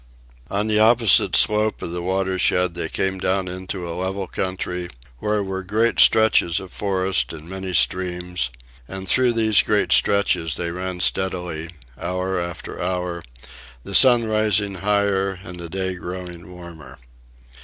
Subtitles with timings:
[0.49, 4.89] On the opposite slope of the watershed they came down into a level country
[5.19, 8.49] where were great stretches of forest and many streams,
[8.87, 11.69] and through these great stretches they ran steadily,
[11.99, 13.21] hour after hour,
[13.83, 16.97] the sun rising higher and the day growing warmer.